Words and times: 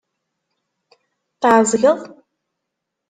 Tɛeẓged? 1.41 1.99